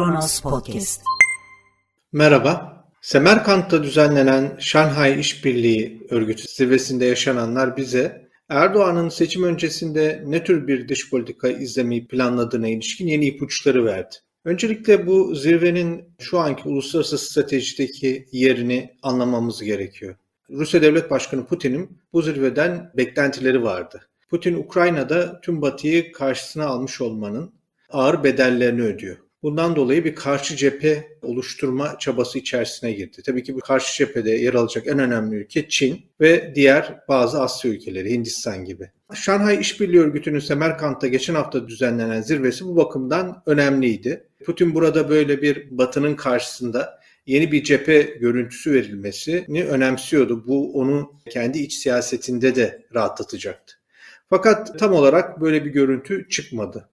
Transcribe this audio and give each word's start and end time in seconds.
Kronos 0.00 0.40
Podcast. 0.40 1.02
Merhaba. 2.12 2.84
Semerkant'ta 3.00 3.82
düzenlenen 3.82 4.56
Şanghay 4.60 5.20
İşbirliği 5.20 6.06
Örgütü 6.10 6.42
zirvesinde 6.48 7.04
yaşananlar 7.04 7.76
bize 7.76 8.28
Erdoğan'ın 8.48 9.08
seçim 9.08 9.42
öncesinde 9.42 10.24
ne 10.26 10.44
tür 10.44 10.66
bir 10.66 10.88
dış 10.88 11.10
politika 11.10 11.48
izlemeyi 11.48 12.06
planladığına 12.06 12.68
ilişkin 12.68 13.06
yeni 13.06 13.26
ipuçları 13.26 13.84
verdi. 13.84 14.16
Öncelikle 14.44 15.06
bu 15.06 15.34
zirvenin 15.34 16.04
şu 16.18 16.38
anki 16.38 16.68
uluslararası 16.68 17.18
stratejideki 17.18 18.26
yerini 18.32 18.96
anlamamız 19.02 19.62
gerekiyor. 19.62 20.16
Rusya 20.50 20.82
Devlet 20.82 21.10
Başkanı 21.10 21.46
Putin'in 21.46 21.98
bu 22.12 22.22
zirveden 22.22 22.92
beklentileri 22.96 23.62
vardı. 23.62 24.00
Putin 24.30 24.54
Ukrayna'da 24.54 25.40
tüm 25.40 25.62
Batı'yı 25.62 26.12
karşısına 26.12 26.66
almış 26.66 27.00
olmanın 27.00 27.52
ağır 27.90 28.24
bedellerini 28.24 28.82
ödüyor. 28.82 29.16
Bundan 29.42 29.76
dolayı 29.76 30.04
bir 30.04 30.14
karşı 30.14 30.56
cephe 30.56 31.08
oluşturma 31.22 31.98
çabası 31.98 32.38
içerisine 32.38 32.92
girdi. 32.92 33.22
Tabii 33.26 33.42
ki 33.42 33.54
bu 33.54 33.60
karşı 33.60 33.98
cephede 33.98 34.30
yer 34.30 34.54
alacak 34.54 34.86
en 34.86 34.98
önemli 34.98 35.36
ülke 35.36 35.68
Çin 35.68 36.02
ve 36.20 36.52
diğer 36.54 37.00
bazı 37.08 37.42
Asya 37.42 37.70
ülkeleri, 37.70 38.10
Hindistan 38.10 38.64
gibi. 38.64 38.90
Şanghay 39.14 39.60
İşbirliği 39.60 40.00
Örgütü'nün 40.00 40.38
Semerkant'ta 40.38 41.06
geçen 41.06 41.34
hafta 41.34 41.68
düzenlenen 41.68 42.20
zirvesi 42.20 42.64
bu 42.64 42.76
bakımdan 42.76 43.42
önemliydi. 43.46 44.26
Putin 44.44 44.74
burada 44.74 45.08
böyle 45.08 45.42
bir 45.42 45.78
batının 45.78 46.14
karşısında 46.14 47.00
yeni 47.26 47.52
bir 47.52 47.64
cephe 47.64 48.02
görüntüsü 48.02 48.72
verilmesini 48.72 49.64
önemsiyordu. 49.64 50.46
Bu 50.46 50.72
onu 50.72 51.12
kendi 51.30 51.58
iç 51.58 51.74
siyasetinde 51.74 52.54
de 52.54 52.86
rahatlatacaktı. 52.94 53.74
Fakat 54.30 54.78
tam 54.78 54.92
olarak 54.92 55.40
böyle 55.40 55.64
bir 55.64 55.70
görüntü 55.70 56.28
çıkmadı. 56.28 56.88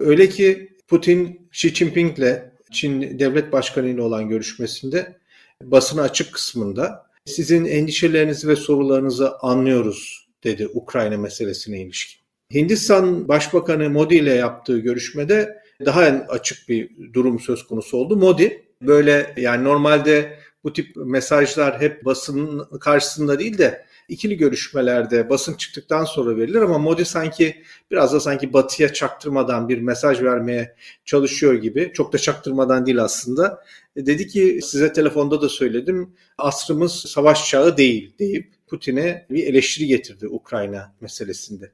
Öyle 0.00 0.28
ki 0.28 0.73
Putin 0.88 1.48
Xi 1.52 1.74
Jinping'le 1.74 2.54
Çin 2.72 3.18
devlet 3.18 3.52
başkanı 3.52 3.88
ile 3.88 4.02
olan 4.02 4.28
görüşmesinde 4.28 5.16
basına 5.62 6.02
açık 6.02 6.32
kısmında 6.32 7.06
sizin 7.24 7.64
endişelerinizi 7.64 8.48
ve 8.48 8.56
sorularınızı 8.56 9.38
anlıyoruz 9.38 10.28
dedi 10.44 10.68
Ukrayna 10.74 11.16
meselesine 11.16 11.80
ilişkin. 11.80 12.20
Hindistan 12.54 13.28
Başbakanı 13.28 13.90
Modi 13.90 14.14
ile 14.14 14.34
yaptığı 14.34 14.78
görüşmede 14.78 15.62
daha 15.84 16.00
açık 16.28 16.68
bir 16.68 16.90
durum 17.12 17.40
söz 17.40 17.66
konusu 17.66 17.96
oldu. 17.96 18.16
Modi 18.16 18.64
böyle 18.82 19.34
yani 19.36 19.64
normalde 19.64 20.38
bu 20.64 20.72
tip 20.72 20.96
mesajlar 20.96 21.80
hep 21.80 22.04
basının 22.04 22.78
karşısında 22.80 23.38
değil 23.38 23.58
de 23.58 23.84
ikili 24.08 24.36
görüşmelerde 24.36 25.30
basın 25.30 25.54
çıktıktan 25.54 26.04
sonra 26.04 26.36
verilir 26.36 26.62
ama 26.62 26.78
Modi 26.78 27.04
sanki 27.04 27.62
biraz 27.90 28.12
da 28.12 28.20
sanki 28.20 28.52
batıya 28.52 28.92
çaktırmadan 28.92 29.68
bir 29.68 29.78
mesaj 29.78 30.22
vermeye 30.22 30.76
çalışıyor 31.04 31.54
gibi. 31.54 31.90
Çok 31.94 32.12
da 32.12 32.18
çaktırmadan 32.18 32.86
değil 32.86 33.02
aslında. 33.02 33.64
E, 33.96 34.06
dedi 34.06 34.28
ki 34.28 34.60
size 34.62 34.92
telefonda 34.92 35.42
da 35.42 35.48
söyledim 35.48 36.14
asrımız 36.38 36.92
savaş 36.92 37.50
çağı 37.50 37.76
değil 37.76 38.14
deyip 38.18 38.52
Putin'e 38.66 39.26
bir 39.30 39.46
eleştiri 39.46 39.86
getirdi 39.86 40.28
Ukrayna 40.28 40.94
meselesinde. 41.00 41.72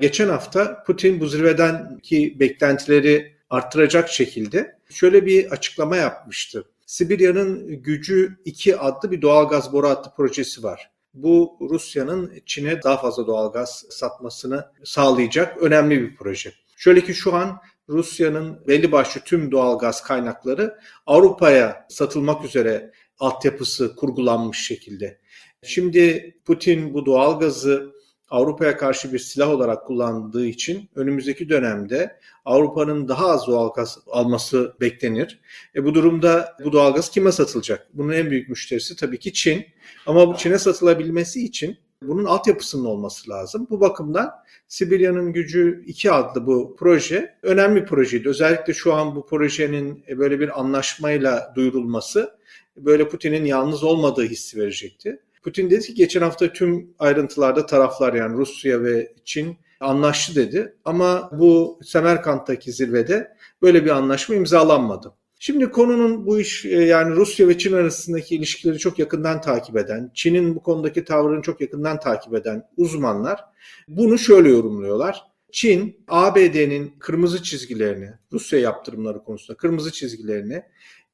Geçen 0.00 0.28
hafta 0.28 0.82
Putin 0.86 1.20
bu 1.20 1.26
zirveden 1.26 1.98
ki 1.98 2.36
beklentileri 2.40 3.34
arttıracak 3.50 4.08
şekilde 4.08 4.78
şöyle 4.90 5.26
bir 5.26 5.50
açıklama 5.50 5.96
yapmıştı. 5.96 6.64
Sibirya'nın 6.86 7.82
Gücü 7.82 8.36
2 8.44 8.76
adlı 8.76 9.10
bir 9.10 9.22
doğal 9.22 9.48
gaz 9.48 9.72
boru 9.72 9.88
hattı 9.88 10.10
projesi 10.16 10.62
var. 10.62 10.93
Bu 11.14 11.58
Rusya'nın 11.60 12.32
Çin'e 12.46 12.82
daha 12.82 12.96
fazla 12.96 13.26
doğal 13.26 13.52
gaz 13.52 13.84
satmasını 13.90 14.72
sağlayacak 14.84 15.62
önemli 15.62 16.00
bir 16.00 16.16
proje. 16.16 16.52
Şöyle 16.76 17.00
ki 17.00 17.14
şu 17.14 17.34
an 17.34 17.58
Rusya'nın 17.88 18.66
belli 18.68 18.92
başlı 18.92 19.20
tüm 19.20 19.52
doğal 19.52 19.78
gaz 19.78 20.02
kaynakları 20.02 20.78
Avrupa'ya 21.06 21.86
satılmak 21.88 22.44
üzere 22.44 22.92
altyapısı 23.18 23.96
kurgulanmış 23.96 24.66
şekilde. 24.66 25.20
Şimdi 25.62 26.36
Putin 26.44 26.94
bu 26.94 27.06
doğal 27.06 27.40
gazı 27.40 27.94
Avrupa'ya 28.30 28.76
karşı 28.76 29.12
bir 29.12 29.18
silah 29.18 29.50
olarak 29.50 29.86
kullandığı 29.86 30.46
için 30.46 30.88
önümüzdeki 30.94 31.48
dönemde 31.48 32.18
Avrupa'nın 32.44 33.08
daha 33.08 33.26
az 33.26 33.46
doğalgaz 33.46 33.98
alması 34.06 34.74
beklenir. 34.80 35.40
E 35.76 35.84
bu 35.84 35.94
durumda 35.94 36.56
bu 36.64 36.72
doğalgaz 36.72 37.10
kime 37.10 37.32
satılacak? 37.32 37.86
Bunun 37.94 38.12
en 38.12 38.30
büyük 38.30 38.48
müşterisi 38.48 38.96
tabii 38.96 39.18
ki 39.18 39.32
Çin. 39.32 39.66
Ama 40.06 40.28
bu 40.28 40.36
Çin'e 40.36 40.58
satılabilmesi 40.58 41.44
için 41.44 41.78
bunun 42.02 42.24
altyapısının 42.24 42.84
olması 42.84 43.30
lazım. 43.30 43.66
Bu 43.70 43.80
bakımdan 43.80 44.30
Sibirya'nın 44.68 45.32
Gücü 45.32 45.84
2 45.86 46.12
adlı 46.12 46.46
bu 46.46 46.76
proje 46.78 47.34
önemli 47.42 47.82
bir 47.82 47.86
projeydi. 47.86 48.28
Özellikle 48.28 48.74
şu 48.74 48.94
an 48.94 49.16
bu 49.16 49.26
projenin 49.26 50.04
böyle 50.18 50.40
bir 50.40 50.60
anlaşmayla 50.60 51.52
duyurulması 51.56 52.38
böyle 52.76 53.08
Putin'in 53.08 53.44
yalnız 53.44 53.84
olmadığı 53.84 54.24
hissi 54.24 54.60
verecekti. 54.60 55.20
Putin 55.44 55.70
dedi 55.70 55.84
ki 55.84 55.94
geçen 55.94 56.20
hafta 56.20 56.52
tüm 56.52 56.94
ayrıntılarda 56.98 57.66
taraflar 57.66 58.14
yani 58.14 58.36
Rusya 58.36 58.82
ve 58.82 59.14
Çin 59.24 59.56
anlaştı 59.80 60.34
dedi. 60.34 60.76
Ama 60.84 61.30
bu 61.32 61.80
Semerkant'taki 61.84 62.72
zirvede 62.72 63.36
böyle 63.62 63.84
bir 63.84 63.90
anlaşma 63.90 64.34
imzalanmadı. 64.34 65.12
Şimdi 65.38 65.70
konunun 65.70 66.26
bu 66.26 66.40
iş 66.40 66.64
e, 66.64 66.68
yani 66.68 67.16
Rusya 67.16 67.48
ve 67.48 67.58
Çin 67.58 67.72
arasındaki 67.72 68.36
ilişkileri 68.36 68.78
çok 68.78 68.98
yakından 68.98 69.40
takip 69.40 69.76
eden, 69.76 70.10
Çin'in 70.14 70.54
bu 70.54 70.62
konudaki 70.62 71.04
tavrını 71.04 71.42
çok 71.42 71.60
yakından 71.60 72.00
takip 72.00 72.34
eden 72.34 72.62
uzmanlar 72.76 73.40
bunu 73.88 74.18
şöyle 74.18 74.48
yorumluyorlar. 74.48 75.22
Çin, 75.52 76.04
ABD'nin 76.08 76.94
kırmızı 76.98 77.42
çizgilerini, 77.42 78.10
Rusya 78.32 78.58
yaptırımları 78.58 79.24
konusunda 79.24 79.56
kırmızı 79.56 79.92
çizgilerini 79.92 80.62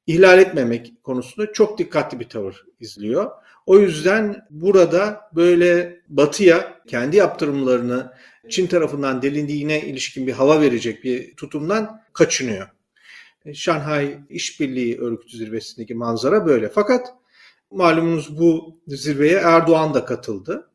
ihlal 0.06 0.38
etmemek 0.38 0.92
konusunda 1.02 1.52
çok 1.52 1.78
dikkatli 1.78 2.20
bir 2.20 2.28
tavır 2.28 2.64
izliyor. 2.80 3.30
O 3.66 3.78
yüzden 3.78 4.46
burada 4.50 5.20
böyle 5.34 6.00
batıya 6.08 6.80
kendi 6.86 7.16
yaptırımlarını 7.16 8.12
Çin 8.48 8.66
tarafından 8.66 9.22
delindiğine 9.22 9.80
ilişkin 9.80 10.26
bir 10.26 10.32
hava 10.32 10.60
verecek 10.60 11.04
bir 11.04 11.34
tutumdan 11.36 12.02
kaçınıyor. 12.12 12.68
Şanghay 13.54 14.18
İşbirliği 14.30 15.00
Örgütü 15.00 15.36
zirvesindeki 15.36 15.94
manzara 15.94 16.46
böyle. 16.46 16.68
Fakat 16.68 17.14
malumunuz 17.70 18.38
bu 18.38 18.80
zirveye 18.86 19.36
Erdoğan 19.36 19.94
da 19.94 20.04
katıldı. 20.04 20.70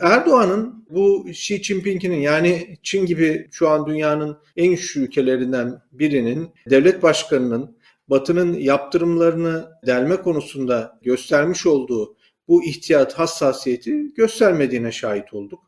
Erdoğan'ın 0.00 0.86
bu 0.90 1.28
Xi 1.28 1.62
Jinping'in 1.62 2.12
yani 2.12 2.78
Çin 2.82 3.06
gibi 3.06 3.48
şu 3.50 3.68
an 3.68 3.86
dünyanın 3.86 4.38
en 4.56 4.70
güçlü 4.70 5.00
ülkelerinden 5.00 5.82
birinin 5.92 6.50
devlet 6.70 7.02
başkanının 7.02 7.76
Batı'nın 8.08 8.52
yaptırımlarını 8.54 9.70
delme 9.86 10.16
konusunda 10.16 10.98
göstermiş 11.02 11.66
olduğu 11.66 12.16
bu 12.48 12.64
ihtiyat 12.64 13.12
hassasiyeti 13.12 14.14
göstermediğine 14.14 14.92
şahit 14.92 15.34
olduk. 15.34 15.60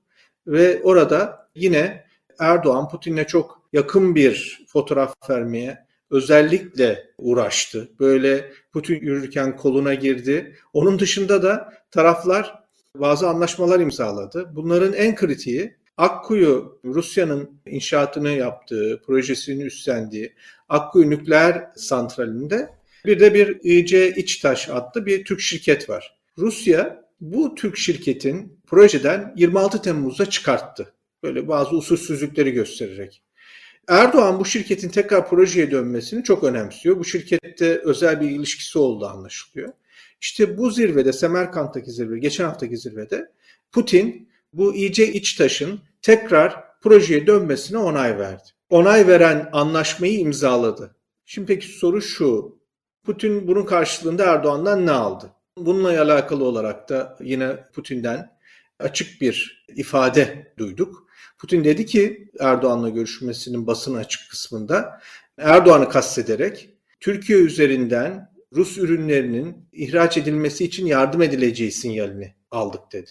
Ve 0.47 0.81
orada 0.83 1.49
yine 1.55 2.07
Erdoğan 2.39 2.89
Putin'le 2.89 3.25
çok 3.25 3.63
yakın 3.73 4.15
bir 4.15 4.65
fotoğraf 4.69 5.31
vermeye 5.31 5.87
özellikle 6.11 7.11
uğraştı. 7.19 7.89
Böyle 8.01 8.53
Putin 8.73 9.01
yürürken 9.01 9.57
koluna 9.57 9.95
girdi. 9.95 10.57
Onun 10.73 10.99
dışında 10.99 11.43
da 11.43 11.73
taraflar 11.91 12.63
bazı 12.97 13.29
anlaşmalar 13.29 13.81
imzaladı. 13.81 14.51
Bunların 14.55 14.93
en 14.93 15.15
kritiği 15.15 15.77
Akkuyu 15.97 16.81
Rusya'nın 16.85 17.61
inşaatını 17.67 18.31
yaptığı, 18.31 19.03
projesini 19.07 19.63
üstlendiği 19.63 20.33
Akkuyu 20.69 21.11
nükleer 21.11 21.65
santralinde 21.77 22.71
bir 23.07 23.21
de 23.21 23.35
bir 23.35 23.61
İC 23.63 24.11
İçtaş 24.17 24.69
adlı 24.69 25.07
bir 25.07 25.25
Türk 25.25 25.41
şirket 25.41 25.91
var. 25.91 26.17
Rusya 26.39 27.05
bu 27.21 27.55
Türk 27.55 27.77
şirketin 27.77 28.61
projeden 28.67 29.33
26 29.37 29.83
Temmuz'da 29.83 30.31
çıkarttı. 30.31 30.93
Böyle 31.23 31.49
bazı 31.49 31.77
usulsüzlükleri 31.77 32.51
göstererek. 32.51 33.23
Erdoğan 33.89 34.41
bu 34.41 34.45
şirketin 34.45 34.89
tekrar 34.89 35.29
projeye 35.29 35.71
dönmesini 35.71 36.25
çok 36.25 36.45
önemsiyor. 36.45 36.99
Bu 36.99 37.05
şirkette 37.05 37.79
özel 37.85 38.21
bir 38.21 38.31
ilişkisi 38.31 38.79
olduğu 38.79 39.07
anlaşılıyor. 39.07 39.73
İşte 40.21 40.59
bu 40.59 40.71
zirvede, 40.71 41.13
Semerkant'taki 41.13 41.91
zirve, 41.91 42.19
geçen 42.19 42.45
haftaki 42.45 42.77
zirvede 42.77 43.33
Putin 43.73 44.29
bu 44.57 44.75
iyice 44.75 45.13
iç 45.13 45.35
taşın 45.35 45.81
tekrar 46.03 46.81
projeye 46.81 47.27
dönmesine 47.27 47.79
onay 47.79 48.19
verdi. 48.19 48.43
Onay 48.71 49.07
veren 49.07 49.49
anlaşmayı 49.53 50.19
imzaladı. 50.19 50.97
Şimdi 51.25 51.47
peki 51.47 51.67
soru 51.67 52.03
şu. 52.03 52.59
Putin 53.05 53.49
bunun 53.49 53.65
karşılığında 53.65 54.25
Erdoğan'dan 54.25 54.87
ne 54.87 54.91
aldı? 54.91 55.31
Bununla 55.57 56.03
alakalı 56.03 56.45
olarak 56.45 56.89
da 56.89 57.17
yine 57.21 57.65
Putin'den 57.73 58.37
açık 58.79 59.21
bir 59.21 59.67
ifade 59.77 60.55
duyduk. 60.59 61.07
Putin 61.39 61.65
dedi 61.65 61.87
ki 61.87 62.31
Erdoğan'la 62.41 62.89
görüşmesinin 62.89 63.67
basın 63.67 63.95
açık 63.95 64.31
kısmında 64.31 65.01
Erdoğan'ı 65.39 65.89
kastederek 65.89 66.71
Türkiye 67.01 67.39
üzerinden 67.39 68.33
Rus 68.53 68.79
ürünlerinin 68.79 69.69
ihraç 69.73 70.17
edilmesi 70.17 70.65
için 70.65 70.87
yardım 70.87 71.23
edileceği 71.23 71.73
sinyalini 71.73 72.35
aldık 72.51 72.93
dedi. 72.93 73.11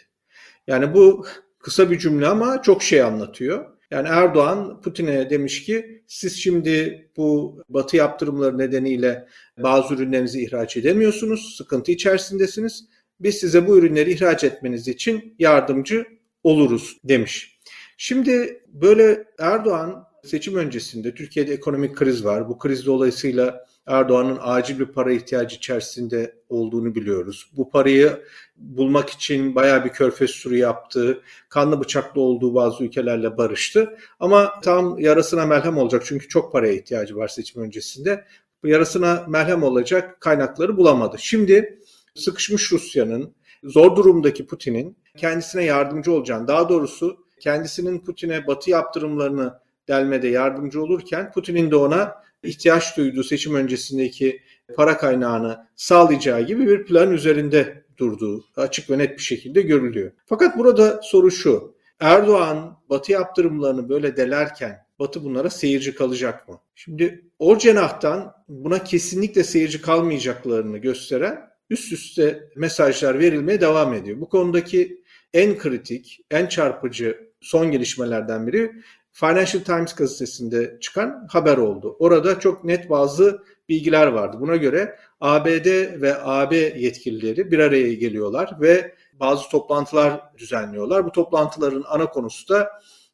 Yani 0.67 0.93
bu 0.93 1.25
kısa 1.59 1.91
bir 1.91 1.99
cümle 1.99 2.27
ama 2.27 2.61
çok 2.61 2.83
şey 2.83 3.01
anlatıyor. 3.01 3.65
Yani 3.91 4.07
Erdoğan 4.07 4.81
Putin'e 4.81 5.29
demiş 5.29 5.63
ki 5.63 6.03
siz 6.07 6.35
şimdi 6.35 7.07
bu 7.17 7.61
batı 7.69 7.97
yaptırımları 7.97 8.57
nedeniyle 8.57 9.27
bazı 9.57 9.93
ürünlerinizi 9.93 10.43
ihraç 10.43 10.77
edemiyorsunuz, 10.77 11.55
sıkıntı 11.57 11.91
içerisindesiniz. 11.91 12.85
Biz 13.19 13.35
size 13.35 13.67
bu 13.67 13.77
ürünleri 13.77 14.11
ihraç 14.11 14.43
etmeniz 14.43 14.87
için 14.87 15.35
yardımcı 15.39 16.05
oluruz 16.43 16.97
demiş. 17.03 17.59
Şimdi 17.97 18.63
böyle 18.67 19.27
Erdoğan 19.39 20.03
seçim 20.23 20.55
öncesinde 20.55 21.15
Türkiye'de 21.15 21.53
ekonomik 21.53 21.95
kriz 21.95 22.25
var. 22.25 22.49
Bu 22.49 22.57
kriz 22.57 22.85
dolayısıyla 22.85 23.65
Erdoğan'ın 23.87 24.37
acil 24.41 24.79
bir 24.79 24.85
para 24.85 25.11
ihtiyacı 25.11 25.55
içerisinde 25.55 26.35
olduğunu 26.49 26.95
biliyoruz. 26.95 27.51
Bu 27.57 27.69
parayı 27.69 28.21
bulmak 28.55 29.09
için 29.09 29.55
bayağı 29.55 29.85
bir 29.85 29.89
körfez 29.89 30.31
turu 30.31 30.55
yaptı. 30.55 31.21
Kanlı 31.49 31.79
bıçaklı 31.79 32.21
olduğu 32.21 32.55
bazı 32.55 32.83
ülkelerle 32.83 33.37
barıştı. 33.37 33.97
Ama 34.19 34.59
tam 34.61 34.99
yarasına 34.99 35.45
melhem 35.45 35.77
olacak 35.77 36.03
çünkü 36.05 36.27
çok 36.27 36.51
paraya 36.51 36.73
ihtiyacı 36.73 37.15
var 37.15 37.27
seçim 37.27 37.61
öncesinde. 37.61 38.25
Yarasına 38.63 39.25
melhem 39.27 39.63
olacak 39.63 40.21
kaynakları 40.21 40.77
bulamadı. 40.77 41.15
Şimdi 41.19 41.79
sıkışmış 42.15 42.71
Rusya'nın, 42.71 43.33
zor 43.63 43.95
durumdaki 43.95 44.47
Putin'in 44.47 44.97
kendisine 45.17 45.63
yardımcı 45.63 46.11
olacağını, 46.11 46.47
daha 46.47 46.69
doğrusu 46.69 47.25
kendisinin 47.39 47.99
Putin'e 47.99 48.47
batı 48.47 48.69
yaptırımlarını 48.69 49.59
delmede 49.87 50.27
yardımcı 50.27 50.83
olurken 50.83 51.31
Putin'in 51.31 51.71
de 51.71 51.75
ona 51.75 52.24
ihtiyaç 52.45 52.97
duyduğu 52.97 53.23
seçim 53.23 53.55
öncesindeki 53.55 54.41
para 54.75 54.97
kaynağını 54.97 55.67
sağlayacağı 55.75 56.41
gibi 56.41 56.67
bir 56.67 56.85
plan 56.85 57.11
üzerinde 57.11 57.85
durduğu 57.97 58.45
açık 58.55 58.89
ve 58.89 58.97
net 58.97 59.17
bir 59.17 59.23
şekilde 59.23 59.61
görülüyor. 59.61 60.11
Fakat 60.25 60.57
burada 60.57 60.99
soru 61.03 61.31
şu. 61.31 61.75
Erdoğan 61.99 62.79
Batı 62.89 63.11
yaptırımlarını 63.11 63.89
böyle 63.89 64.17
delerken 64.17 64.85
Batı 64.99 65.23
bunlara 65.23 65.49
seyirci 65.49 65.95
kalacak 65.95 66.49
mı? 66.49 66.59
Şimdi 66.75 67.25
o 67.39 67.57
cenahtan 67.57 68.33
buna 68.47 68.83
kesinlikle 68.83 69.43
seyirci 69.43 69.81
kalmayacaklarını 69.81 70.77
gösteren 70.77 71.41
üst 71.69 71.93
üste 71.93 72.49
mesajlar 72.55 73.19
verilmeye 73.19 73.61
devam 73.61 73.93
ediyor. 73.93 74.21
Bu 74.21 74.29
konudaki 74.29 75.03
en 75.33 75.57
kritik, 75.57 76.19
en 76.31 76.45
çarpıcı 76.45 77.29
son 77.41 77.71
gelişmelerden 77.71 78.47
biri 78.47 78.71
Financial 79.15 79.63
Times 79.63 79.95
gazetesinde 79.95 80.77
çıkan 80.81 81.27
haber 81.31 81.57
oldu. 81.57 81.95
Orada 81.99 82.39
çok 82.39 82.63
net 82.63 82.89
bazı 82.89 83.43
bilgiler 83.69 84.07
vardı. 84.07 84.37
Buna 84.39 84.55
göre 84.55 84.99
ABD 85.21 86.01
ve 86.01 86.15
AB 86.23 86.55
yetkilileri 86.55 87.51
bir 87.51 87.59
araya 87.59 87.93
geliyorlar 87.93 88.57
ve 88.61 88.95
bazı 89.13 89.49
toplantılar 89.49 90.21
düzenliyorlar. 90.37 91.05
Bu 91.05 91.11
toplantıların 91.11 91.83
ana 91.87 92.05
konusu 92.05 92.49
da 92.49 92.69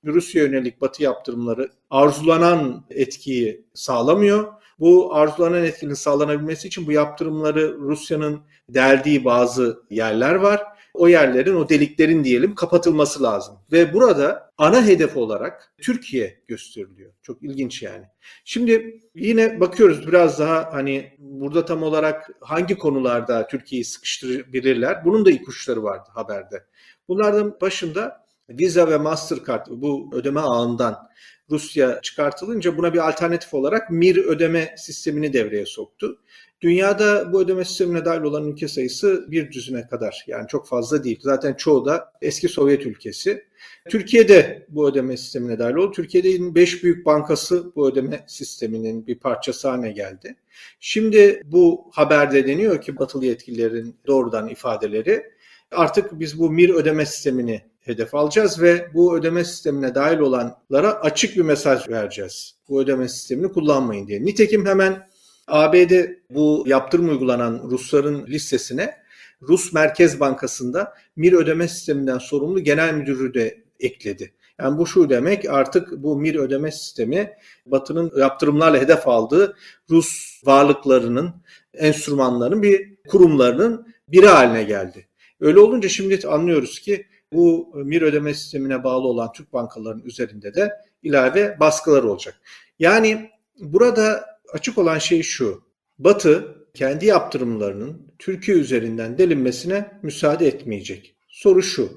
Rusya 0.06 0.44
yönelik 0.44 0.82
batı 0.82 1.04
yaptırımları 1.04 1.70
arzulanan 1.90 2.86
etkiyi 2.90 3.66
sağlamıyor. 3.74 4.54
Bu 4.80 5.16
arzulanan 5.16 5.64
etkinin 5.64 5.94
sağlanabilmesi 5.94 6.68
için 6.68 6.88
bu 6.88 6.92
yaptırımları 6.92 7.78
Rusya'nın 7.80 8.42
deldiği 8.70 9.26
bazı 9.26 9.84
yerler 9.90 10.36
var 10.36 10.71
o 10.94 11.08
yerlerin, 11.08 11.56
o 11.56 11.70
deliklerin 11.70 12.24
diyelim 12.24 12.56
kapatılması 12.56 13.24
lazım. 13.24 13.58
Ve 13.72 13.94
burada 13.94 14.52
ana 14.58 14.86
hedef 14.86 15.18
olarak 15.18 15.74
Türkiye 15.82 16.44
gösteriliyor. 16.48 17.12
Çok 17.22 17.44
ilginç 17.44 17.84
yani. 17.84 18.06
Şimdi 18.46 19.00
yine 19.16 19.60
bakıyoruz 19.60 20.08
biraz 20.08 20.40
daha 20.40 20.74
hani 20.74 21.16
burada 21.20 21.66
tam 21.66 21.84
olarak 21.84 22.30
hangi 22.42 22.78
konularda 22.78 23.48
Türkiye'yi 23.48 23.86
sıkıştırabilirler. 23.86 25.06
Bunun 25.06 25.26
da 25.26 25.32
ipuçları 25.32 25.84
vardı 25.84 26.10
haberde. 26.14 26.64
Bunlardan 27.08 27.58
başında 27.62 28.26
Visa 28.50 28.90
ve 28.90 28.98
Mastercard 28.98 29.68
bu 29.70 30.10
ödeme 30.14 30.40
ağından 30.40 31.10
Rusya 31.50 32.02
çıkartılınca 32.02 32.78
buna 32.78 32.94
bir 32.94 33.10
alternatif 33.10 33.54
olarak 33.54 33.92
MIR 33.92 34.18
ödeme 34.18 34.76
sistemini 34.78 35.34
devreye 35.34 35.66
soktu. 35.66 36.22
Dünyada 36.62 37.34
bu 37.34 37.42
ödeme 37.42 37.66
sistemine 37.66 38.06
dahil 38.06 38.22
olan 38.22 38.48
ülke 38.48 38.68
sayısı 38.68 39.32
bir 39.32 39.52
düzine 39.52 39.88
kadar 39.88 40.24
yani 40.28 40.48
çok 40.48 40.68
fazla 40.68 41.04
değil. 41.04 41.20
Zaten 41.22 41.54
çoğu 41.54 41.86
da 41.86 42.12
eski 42.22 42.50
Sovyet 42.50 42.86
ülkesi. 42.86 43.46
Türkiye'de 43.90 44.66
bu 44.70 44.90
ödeme 44.90 45.18
sistemine 45.18 45.60
dahil 45.60 45.76
oldu. 45.76 45.92
Türkiye'de 45.92 46.56
5 46.56 46.84
büyük 46.84 47.06
bankası 47.06 47.76
bu 47.76 47.90
ödeme 47.90 48.24
sisteminin 48.28 49.08
bir 49.08 49.20
parçası 49.20 49.70
haline 49.70 49.92
geldi. 49.92 50.36
Şimdi 50.80 51.42
bu 51.46 51.90
haberde 51.92 52.48
deniyor 52.48 52.82
ki 52.82 52.98
batılı 52.98 53.26
yetkililerin 53.26 53.96
doğrudan 54.08 54.48
ifadeleri 54.48 55.24
artık 55.72 56.20
biz 56.20 56.40
bu 56.40 56.52
MIR 56.52 56.70
ödeme 56.70 57.06
sistemini 57.06 57.62
hedef 57.80 58.16
alacağız 58.16 58.62
ve 58.62 58.88
bu 58.94 59.18
ödeme 59.18 59.44
sistemine 59.44 59.96
dahil 59.96 60.20
olanlara 60.20 60.94
açık 61.02 61.38
bir 61.38 61.42
mesaj 61.42 61.90
vereceğiz. 61.90 62.56
Bu 62.70 62.82
ödeme 62.82 63.10
sistemini 63.10 63.52
kullanmayın 63.52 64.08
diye. 64.08 64.24
Nitekim 64.24 64.66
hemen 64.66 65.11
ABD 65.52 65.92
bu 66.30 66.64
yaptırım 66.68 67.10
uygulanan 67.10 67.62
Rusların 67.70 68.28
listesine 68.28 68.98
Rus 69.42 69.74
Merkez 69.74 70.20
Bankası'nda 70.20 70.94
MIR 71.16 71.34
ödeme 71.34 71.68
sisteminden 71.68 72.18
sorumlu 72.18 72.60
genel 72.60 72.94
müdürü 72.94 73.34
de 73.34 73.64
ekledi. 73.80 74.34
Yani 74.60 74.78
bu 74.78 74.88
şu 74.88 75.10
demek 75.10 75.50
artık 75.50 75.92
bu 76.04 76.18
MIR 76.18 76.36
ödeme 76.36 76.72
sistemi 76.72 77.34
Batı'nın 77.66 78.12
yaptırımlarla 78.18 78.78
hedef 78.78 79.08
aldığı 79.08 79.56
Rus 79.90 80.42
varlıklarının, 80.46 81.34
enstrümanların 81.74 82.62
bir 82.62 82.96
kurumlarının 83.08 83.88
biri 84.08 84.28
haline 84.28 84.64
geldi. 84.64 85.08
Öyle 85.40 85.60
olunca 85.60 85.90
şimdi 85.90 86.28
anlıyoruz 86.28 86.80
ki 86.80 87.08
bu 87.34 87.72
MIR 87.86 88.02
ödeme 88.02 88.34
sistemine 88.34 88.84
bağlı 88.84 89.08
olan 89.08 89.32
Türk 89.32 89.54
bankalarının 89.54 90.04
üzerinde 90.04 90.54
de 90.54 90.72
ilave 91.04 91.60
baskılar 91.60 92.04
olacak. 92.04 92.42
Yani 92.80 93.30
burada 93.60 94.31
açık 94.54 94.78
olan 94.78 94.98
şey 94.98 95.24
şu. 95.24 95.64
Batı 96.00 96.56
kendi 96.74 97.06
yaptırımlarının 97.06 98.14
Türkiye 98.20 98.58
üzerinden 98.58 99.18
delinmesine 99.18 100.00
müsaade 100.04 100.48
etmeyecek. 100.48 101.16
Soru 101.28 101.64
şu. 101.64 101.90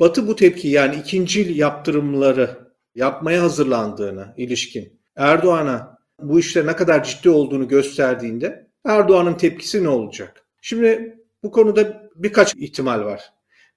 Batı 0.00 0.28
bu 0.28 0.36
tepki 0.36 0.68
yani 0.68 0.96
ikinci 0.96 1.40
yaptırımları 1.40 2.72
yapmaya 2.94 3.42
hazırlandığına 3.42 4.34
ilişkin 4.36 5.00
Erdoğan'a 5.16 5.98
bu 6.20 6.38
işte 6.38 6.66
ne 6.66 6.76
kadar 6.76 7.04
ciddi 7.04 7.30
olduğunu 7.30 7.68
gösterdiğinde 7.68 8.70
Erdoğan'ın 8.84 9.34
tepkisi 9.34 9.84
ne 9.84 9.88
olacak? 9.88 10.46
Şimdi 10.62 11.18
bu 11.42 11.50
konuda 11.50 12.10
birkaç 12.14 12.54
ihtimal 12.54 13.04
var. 13.04 13.32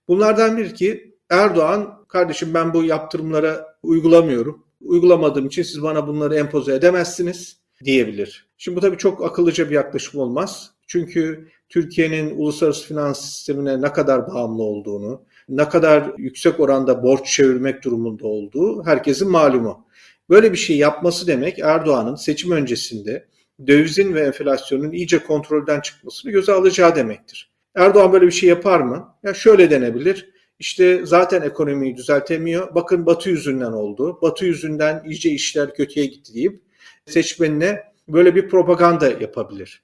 Bunlardan 0.08 0.58
bir 0.58 0.76
ki 0.76 1.18
Erdoğan 1.30 2.06
kardeşim 2.08 2.54
ben 2.54 2.74
bu 2.74 2.84
yaptırımlara 2.84 3.78
uygulamıyorum. 3.84 4.68
Uygulamadığım 4.82 5.46
için 5.46 5.64
siz 5.64 5.84
bana 5.84 6.08
bunları 6.08 6.36
empoze 6.36 6.74
edemezsiniz 6.76 7.62
diyebilir. 7.84 8.48
Şimdi 8.58 8.78
bu 8.78 8.82
tabii 8.82 8.98
çok 8.98 9.26
akıllıca 9.26 9.70
bir 9.70 9.76
yaklaşım 9.76 10.22
olmaz. 10.22 10.72
Çünkü 10.88 11.48
Türkiye'nin 11.70 12.38
uluslararası 12.38 12.88
finans 12.88 13.26
sistemine 13.26 13.82
ne 13.82 13.94
kadar 13.94 14.28
bağımlı 14.28 14.64
olduğunu, 14.64 15.22
ne 15.50 15.70
kadar 15.70 16.14
yüksek 16.18 16.60
oranda 16.60 17.04
borç 17.04 17.26
çevirmek 17.26 17.84
durumunda 17.84 18.28
olduğu 18.28 18.86
herkesin 18.86 19.32
malumu. 19.32 19.88
Böyle 20.30 20.52
bir 20.52 20.58
şey 20.58 20.78
yapması 20.78 21.28
demek 21.28 21.60
Erdoğan'ın 21.60 22.16
seçim 22.16 22.52
öncesinde 22.52 23.28
dövizin 23.68 24.14
ve 24.14 24.22
enflasyonun 24.22 24.92
iyice 24.92 25.20
kontrolden 25.20 25.82
çıkmasını 25.82 26.32
göze 26.32 26.52
alacağı 26.52 26.96
demektir. 26.96 27.52
Erdoğan 27.76 28.14
böyle 28.14 28.26
bir 28.26 28.32
şey 28.32 28.50
yapar 28.50 28.80
mı? 28.80 29.16
Ya 29.24 29.34
şöyle 29.34 29.72
denebilir. 29.72 30.30
İşte 30.60 31.06
zaten 31.06 31.42
ekonomiyi 31.42 31.98
düzeltemiyor. 31.98 32.76
Bakın 32.76 33.06
Batı 33.06 33.30
yüzünden 33.30 33.72
oldu. 33.72 34.20
Batı 34.22 34.46
yüzünden 34.46 35.04
iyice 35.06 35.30
işler 35.30 35.74
kötüye 35.74 36.06
gitti 36.06 36.34
deyip 36.34 36.62
seçmenine 37.06 37.84
böyle 38.08 38.36
bir 38.36 38.50
propaganda 38.50 39.08
yapabilir. 39.08 39.84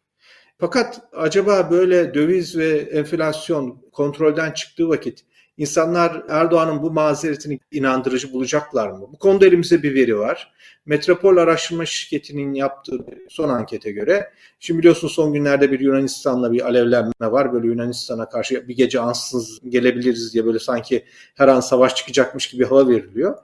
Fakat 0.60 1.02
acaba 1.14 1.72
böyle 1.72 2.14
döviz 2.14 2.58
ve 2.58 2.78
enflasyon 2.78 3.82
kontrolden 3.92 4.52
çıktığı 4.52 4.90
vakit 4.90 5.26
insanlar 5.58 6.24
Erdoğan'ın 6.30 6.82
bu 6.82 6.92
mazeretini 6.92 7.60
inandırıcı 7.72 8.34
bulacaklar 8.34 8.88
mı? 8.88 9.08
Bu 9.14 9.18
konuda 9.18 9.46
elimizde 9.46 9.84
bir 9.84 9.96
veri 9.96 10.20
var. 10.20 10.54
Metropol 10.86 11.38
Araştırma 11.38 11.86
Şirketi'nin 11.86 12.54
yaptığı 12.54 13.06
son 13.30 13.50
ankete 13.50 13.92
göre, 13.92 14.30
şimdi 14.60 14.80
biliyorsunuz 14.80 15.14
son 15.14 15.34
günlerde 15.34 15.72
bir 15.72 15.80
Yunanistan'la 15.80 16.52
bir 16.52 16.66
alevlenme 16.66 17.12
var. 17.20 17.54
Böyle 17.54 17.68
Yunanistan'a 17.68 18.30
karşı 18.30 18.68
bir 18.68 18.76
gece 18.76 19.00
ansız 19.00 19.60
gelebiliriz 19.70 20.34
diye 20.34 20.46
böyle 20.46 20.60
sanki 20.60 21.06
her 21.36 21.48
an 21.48 21.60
savaş 21.60 21.96
çıkacakmış 21.96 22.48
gibi 22.48 22.66
hava 22.66 22.88
veriliyor. 22.88 23.38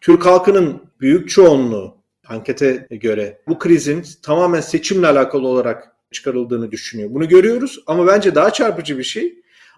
Türk 0.00 0.26
halkının 0.26 0.82
büyük 1.00 1.28
çoğunluğu 1.28 1.99
ankete 2.30 2.86
göre 2.90 3.38
bu 3.48 3.58
krizin 3.58 4.04
tamamen 4.22 4.60
seçimle 4.60 5.06
alakalı 5.06 5.48
olarak 5.48 5.92
çıkarıldığını 6.12 6.70
düşünüyor. 6.70 7.10
Bunu 7.14 7.28
görüyoruz 7.28 7.78
ama 7.86 8.06
bence 8.06 8.34
daha 8.34 8.52
çarpıcı 8.52 8.98
bir 8.98 9.04
şey 9.04 9.34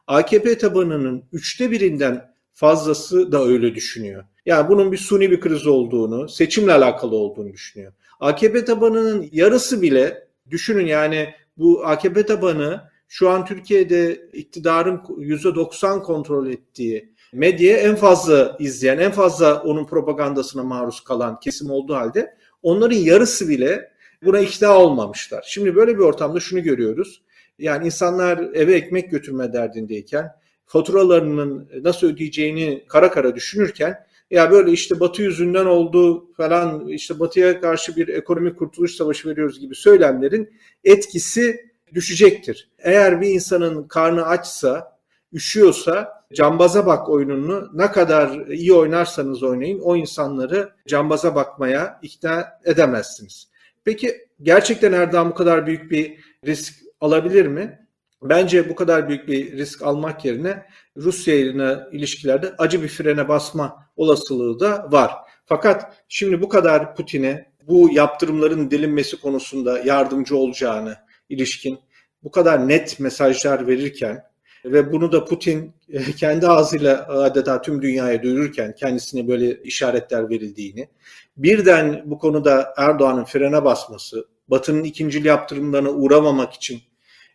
AKP 0.06 0.58
tabanının 0.58 1.24
üçte 1.32 1.70
birinden 1.70 2.32
fazlası 2.54 3.32
da 3.32 3.44
öyle 3.44 3.74
düşünüyor. 3.74 4.24
Yani 4.46 4.68
bunun 4.68 4.92
bir 4.92 4.96
suni 4.96 5.30
bir 5.30 5.40
kriz 5.40 5.66
olduğunu, 5.66 6.28
seçimle 6.28 6.72
alakalı 6.72 7.16
olduğunu 7.16 7.52
düşünüyor. 7.52 7.92
AKP 8.20 8.64
tabanının 8.64 9.28
yarısı 9.32 9.82
bile 9.82 10.28
düşünün 10.50 10.86
yani 10.86 11.34
bu 11.56 11.86
AKP 11.86 12.26
tabanı 12.26 12.80
şu 13.08 13.30
an 13.30 13.46
Türkiye'de 13.46 14.28
iktidarın 14.32 14.96
%90 14.96 16.02
kontrol 16.02 16.46
ettiği 16.46 17.12
medyaya 17.32 17.78
en 17.78 17.96
fazla 17.96 18.56
izleyen, 18.58 18.98
en 18.98 19.12
fazla 19.12 19.62
onun 19.62 19.86
propagandasına 19.86 20.62
maruz 20.62 21.00
kalan 21.00 21.40
kesim 21.40 21.70
olduğu 21.70 21.94
halde 21.94 22.36
onların 22.62 22.96
yarısı 22.96 23.48
bile 23.48 23.92
buna 24.24 24.40
ikna 24.40 24.78
olmamışlar. 24.78 25.44
Şimdi 25.48 25.76
böyle 25.76 25.94
bir 25.94 26.02
ortamda 26.02 26.40
şunu 26.40 26.62
görüyoruz. 26.62 27.22
Yani 27.58 27.86
insanlar 27.86 28.38
eve 28.38 28.74
ekmek 28.74 29.10
götürme 29.10 29.52
derdindeyken, 29.52 30.30
faturalarının 30.66 31.68
nasıl 31.82 32.06
ödeyeceğini 32.06 32.84
kara 32.88 33.10
kara 33.10 33.34
düşünürken 33.34 34.06
ya 34.30 34.50
böyle 34.50 34.72
işte 34.72 35.00
Batı 35.00 35.22
yüzünden 35.22 35.66
oldu 35.66 36.32
falan 36.36 36.88
işte 36.88 37.20
Batı'ya 37.20 37.60
karşı 37.60 37.96
bir 37.96 38.08
ekonomik 38.08 38.58
kurtuluş 38.58 38.94
savaşı 38.94 39.28
veriyoruz 39.28 39.60
gibi 39.60 39.74
söylemlerin 39.74 40.50
etkisi 40.84 41.72
düşecektir. 41.94 42.70
Eğer 42.78 43.20
bir 43.20 43.28
insanın 43.28 43.88
karnı 43.88 44.26
açsa, 44.26 44.98
üşüyorsa 45.32 46.21
cambaza 46.34 46.86
bak 46.86 47.08
oyununu 47.08 47.70
ne 47.74 47.90
kadar 47.90 48.46
iyi 48.46 48.72
oynarsanız 48.72 49.42
oynayın 49.42 49.80
o 49.80 49.96
insanları 49.96 50.72
cambaza 50.88 51.34
bakmaya 51.34 51.98
ikna 52.02 52.48
edemezsiniz. 52.64 53.48
Peki 53.84 54.28
gerçekten 54.42 54.92
Erdoğan 54.92 55.30
bu 55.30 55.34
kadar 55.34 55.66
büyük 55.66 55.90
bir 55.90 56.18
risk 56.46 56.74
alabilir 57.00 57.46
mi? 57.46 57.86
Bence 58.22 58.68
bu 58.68 58.74
kadar 58.74 59.08
büyük 59.08 59.28
bir 59.28 59.58
risk 59.58 59.82
almak 59.82 60.24
yerine 60.24 60.66
Rusya 60.96 61.34
ile 61.34 61.78
ilişkilerde 61.92 62.54
acı 62.58 62.82
bir 62.82 62.88
frene 62.88 63.28
basma 63.28 63.86
olasılığı 63.96 64.60
da 64.60 64.88
var. 64.92 65.12
Fakat 65.46 66.04
şimdi 66.08 66.42
bu 66.42 66.48
kadar 66.48 66.94
Putin'e 66.94 67.52
bu 67.68 67.90
yaptırımların 67.92 68.70
delinmesi 68.70 69.20
konusunda 69.20 69.78
yardımcı 69.78 70.36
olacağını 70.36 70.96
ilişkin 71.28 71.80
bu 72.22 72.30
kadar 72.30 72.68
net 72.68 73.00
mesajlar 73.00 73.66
verirken 73.66 74.24
ve 74.64 74.92
bunu 74.92 75.12
da 75.12 75.24
Putin 75.24 75.72
kendi 76.16 76.46
ağzıyla 76.46 77.08
adeta 77.08 77.62
tüm 77.62 77.82
dünyaya 77.82 78.22
duyururken 78.22 78.74
kendisine 78.74 79.28
böyle 79.28 79.62
işaretler 79.62 80.30
verildiğini, 80.30 80.88
birden 81.36 82.02
bu 82.06 82.18
konuda 82.18 82.74
Erdoğan'ın 82.76 83.24
frene 83.24 83.64
basması, 83.64 84.26
Batı'nın 84.48 84.84
ikincil 84.84 85.24
yaptırımlarına 85.24 85.90
uğramamak 85.90 86.52
için 86.52 86.80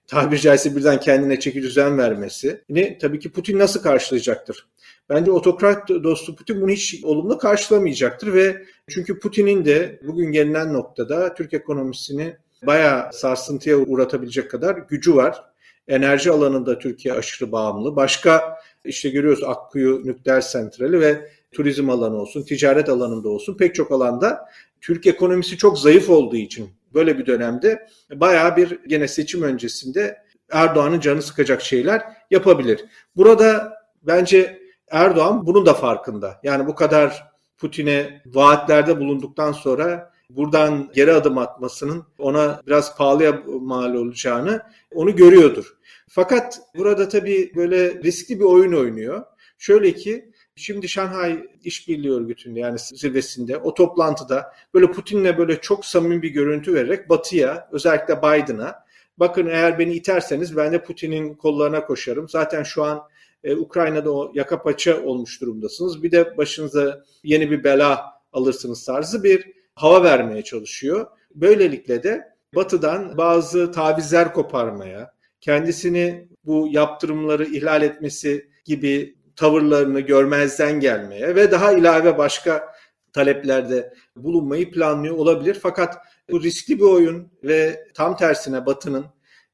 tabiri 0.07 0.41
caizse 0.41 0.75
birden 0.75 0.99
kendine 0.99 1.39
çeki 1.39 1.61
düzen 1.61 1.97
vermesi 1.97 2.63
ne 2.69 2.97
tabii 2.97 3.19
ki 3.19 3.31
Putin 3.31 3.59
nasıl 3.59 3.81
karşılayacaktır? 3.81 4.67
Bence 5.09 5.31
otokrat 5.31 5.89
dostu 5.89 6.35
Putin 6.35 6.61
bunu 6.61 6.71
hiç 6.71 7.03
olumlu 7.03 7.37
karşılamayacaktır 7.37 8.33
ve 8.33 8.65
çünkü 8.89 9.19
Putin'in 9.19 9.65
de 9.65 9.99
bugün 10.07 10.31
gelinen 10.31 10.73
noktada 10.73 11.33
Türk 11.33 11.53
ekonomisini 11.53 12.37
bayağı 12.65 13.13
sarsıntıya 13.13 13.77
uğratabilecek 13.77 14.51
kadar 14.51 14.75
gücü 14.75 15.15
var. 15.15 15.43
Enerji 15.87 16.31
alanında 16.31 16.79
Türkiye 16.79 17.13
aşırı 17.13 17.51
bağımlı. 17.51 17.95
Başka 17.95 18.57
işte 18.85 19.09
görüyoruz 19.09 19.43
Akkuyu 19.43 20.01
nükleer 20.05 20.41
santrali 20.41 20.99
ve 20.99 21.29
turizm 21.51 21.89
alanı 21.89 22.21
olsun, 22.21 22.43
ticaret 22.43 22.89
alanında 22.89 23.29
olsun 23.29 23.57
pek 23.57 23.75
çok 23.75 23.91
alanda 23.91 24.49
Türk 24.81 25.07
ekonomisi 25.07 25.57
çok 25.57 25.79
zayıf 25.79 26.09
olduğu 26.09 26.35
için 26.35 26.69
böyle 26.93 27.17
bir 27.17 27.25
dönemde 27.25 27.87
bayağı 28.13 28.57
bir 28.57 28.79
gene 28.87 29.07
seçim 29.07 29.43
öncesinde 29.43 30.17
Erdoğan'ın 30.51 30.99
canı 30.99 31.21
sıkacak 31.21 31.61
şeyler 31.61 32.03
yapabilir. 32.31 32.85
Burada 33.15 33.73
bence 34.03 34.61
Erdoğan 34.91 35.45
bunun 35.45 35.65
da 35.65 35.73
farkında. 35.73 36.39
Yani 36.43 36.67
bu 36.67 36.75
kadar 36.75 37.27
Putin'e 37.57 38.21
vaatlerde 38.25 38.99
bulunduktan 38.99 39.51
sonra 39.51 40.11
buradan 40.29 40.91
geri 40.93 41.13
adım 41.13 41.37
atmasının 41.37 42.03
ona 42.19 42.61
biraz 42.67 42.97
pahalıya 42.97 43.43
mal 43.47 43.93
olacağını 43.93 44.61
onu 44.93 45.15
görüyordur. 45.15 45.77
Fakat 46.09 46.61
burada 46.77 47.09
tabii 47.09 47.51
böyle 47.55 48.03
riskli 48.03 48.39
bir 48.39 48.45
oyun 48.45 48.73
oynuyor. 48.73 49.23
Şöyle 49.57 49.93
ki 49.93 50.31
Şimdi 50.59 50.89
Şanghay 50.89 51.43
İşbirliği 51.63 52.13
Örgütü'nde 52.13 52.59
yani 52.59 52.79
zirvesinde 52.79 53.57
o 53.57 53.73
toplantıda 53.73 54.53
böyle 54.73 54.91
Putin'le 54.91 55.37
böyle 55.37 55.61
çok 55.61 55.85
samimi 55.85 56.21
bir 56.21 56.29
görüntü 56.29 56.73
vererek 56.73 57.09
Batı'ya 57.09 57.69
özellikle 57.71 58.17
Biden'a 58.17 58.75
bakın 59.17 59.47
eğer 59.47 59.79
beni 59.79 59.93
iterseniz 59.93 60.57
ben 60.57 60.73
de 60.73 60.83
Putin'in 60.83 61.33
kollarına 61.33 61.85
koşarım. 61.85 62.29
Zaten 62.29 62.63
şu 62.63 62.83
an 62.83 63.03
e, 63.43 63.55
Ukrayna'da 63.55 64.11
o 64.11 64.31
yaka 64.33 64.63
paça 64.63 65.03
olmuş 65.03 65.41
durumdasınız. 65.41 66.03
Bir 66.03 66.11
de 66.11 66.37
başınıza 66.37 67.03
yeni 67.23 67.51
bir 67.51 67.63
bela 67.63 68.05
alırsınız 68.33 68.85
tarzı 68.85 69.23
bir 69.23 69.56
hava 69.77 70.03
vermeye 70.03 70.43
çalışıyor. 70.43 71.07
Böylelikle 71.35 72.03
de 72.03 72.33
Batı'dan 72.55 73.17
bazı 73.17 73.71
tavizler 73.71 74.33
koparmaya, 74.33 75.13
kendisini 75.41 76.27
bu 76.45 76.67
yaptırımları 76.71 77.45
ihlal 77.45 77.81
etmesi 77.83 78.49
gibi 78.65 79.15
tavırlarını 79.35 79.99
görmezden 79.99 80.79
gelmeye 80.79 81.35
ve 81.35 81.51
daha 81.51 81.73
ilave 81.73 82.17
başka 82.17 82.73
taleplerde 83.13 83.93
bulunmayı 84.15 84.71
planlıyor 84.71 85.15
olabilir. 85.15 85.57
Fakat 85.61 85.97
bu 86.31 86.43
riskli 86.43 86.77
bir 86.77 86.83
oyun 86.83 87.31
ve 87.43 87.87
tam 87.93 88.17
tersine 88.17 88.65
Batı'nın 88.65 89.05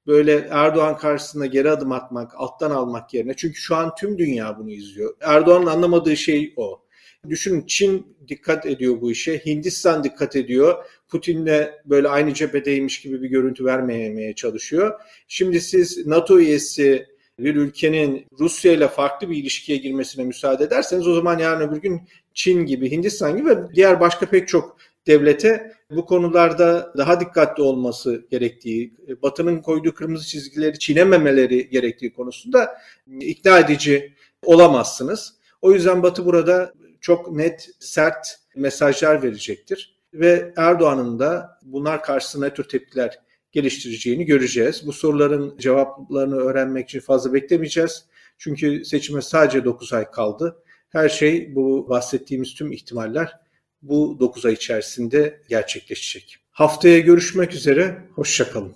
böyle 0.08 0.48
Erdoğan 0.52 0.98
karşısında 0.98 1.46
geri 1.46 1.72
adım 1.72 1.92
atmak, 1.92 2.32
alttan 2.36 2.72
almak 2.72 3.14
yerine 3.14 3.34
çünkü 3.36 3.56
şu 3.56 3.76
an 3.76 3.96
tüm 3.96 4.18
dünya 4.18 4.58
bunu 4.60 4.72
izliyor. 4.72 5.16
Erdoğan'ın 5.22 5.66
anlamadığı 5.66 6.18
şey 6.18 6.54
o. 6.58 6.83
Düşünün 7.30 7.64
Çin 7.68 8.18
dikkat 8.28 8.66
ediyor 8.66 9.02
bu 9.02 9.12
işe, 9.12 9.46
Hindistan 9.46 10.04
dikkat 10.04 10.36
ediyor. 10.36 10.86
Putin'le 11.10 11.70
böyle 11.86 12.08
aynı 12.08 12.34
cephedeymiş 12.34 13.02
gibi 13.02 13.22
bir 13.22 13.30
görüntü 13.30 13.66
vermemeye 13.66 14.36
çalışıyor. 14.36 15.00
Şimdi 15.28 15.62
siz 15.62 16.08
NATO 16.08 16.40
üyesi 16.40 17.08
bir 17.40 17.56
ülkenin 17.56 18.26
Rusya 18.40 18.72
ile 18.72 18.88
farklı 18.88 19.30
bir 19.30 19.38
ilişkiye 19.38 19.78
girmesine 19.78 20.26
müsaade 20.26 20.64
ederseniz 20.64 21.08
o 21.08 21.14
zaman 21.14 21.40
yarın 21.40 21.70
öbür 21.70 21.82
gün 21.82 22.02
Çin 22.34 22.66
gibi, 22.66 22.92
Hindistan 22.92 23.38
gibi 23.38 23.50
ve 23.50 23.56
diğer 23.76 24.00
başka 24.00 24.26
pek 24.26 24.48
çok 24.48 24.78
devlete 25.08 25.74
bu 25.92 26.06
konularda 26.06 26.94
daha 26.98 27.20
dikkatli 27.20 27.64
olması 27.64 28.26
gerektiği, 28.32 28.94
Batı'nın 29.22 29.62
koyduğu 29.62 29.94
kırmızı 29.94 30.28
çizgileri 30.28 30.80
çiğnememeleri 30.80 31.70
gerektiği 31.70 32.14
konusunda 32.14 32.78
ikna 33.20 33.60
edici 33.60 34.14
olamazsınız. 34.46 35.34
O 35.62 35.72
yüzden 35.72 36.04
Batı 36.04 36.26
burada 36.26 36.74
çok 37.04 37.32
net, 37.32 37.70
sert 37.80 38.40
mesajlar 38.56 39.24
verecektir. 39.24 39.98
Ve 40.14 40.54
Erdoğan'ın 40.58 41.20
da 41.20 41.60
bunlar 41.62 42.04
karşısında 42.04 42.46
ne 42.46 42.54
tür 42.54 42.64
tepkiler 42.64 43.20
geliştireceğini 43.52 44.26
göreceğiz. 44.26 44.88
Bu 44.88 44.94
soruların 44.94 45.58
cevaplarını 45.58 46.36
öğrenmek 46.36 46.90
için 46.90 47.00
fazla 47.00 47.34
beklemeyeceğiz. 47.34 48.06
Çünkü 48.38 48.86
seçime 48.86 49.22
sadece 49.22 49.66
9 49.66 49.94
ay 49.94 50.12
kaldı. 50.12 50.64
Her 50.90 51.10
şey 51.10 51.56
bu 51.56 51.90
bahsettiğimiz 51.90 52.54
tüm 52.54 52.72
ihtimaller 52.72 53.40
bu 53.82 54.18
9 54.20 54.46
ay 54.46 54.54
içerisinde 54.54 55.42
gerçekleşecek. 55.50 56.38
Haftaya 56.52 57.00
görüşmek 57.00 57.54
üzere, 57.54 57.98
hoşçakalın. 58.16 58.76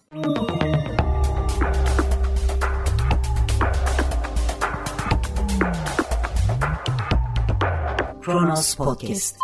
Podcast 8.62 9.38